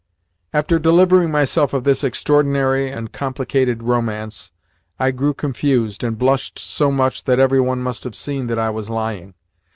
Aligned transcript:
After 0.51 0.79
delivering 0.79 1.29
myself 1.29 1.73
of 1.73 1.83
this 1.83 2.03
extraordinary 2.03 2.89
and 2.89 3.11
complicated 3.11 3.83
romance, 3.83 4.49
I 4.97 5.11
grew 5.11 5.35
confused, 5.35 6.03
and 6.03 6.17
blushed 6.17 6.57
so 6.57 6.89
much 6.91 7.25
that 7.25 7.37
every 7.37 7.59
one 7.61 7.83
must 7.83 8.03
have 8.05 8.15
seen 8.15 8.47
that 8.47 8.57
I 8.57 8.71
was 8.71 8.89
lying. 8.89 9.35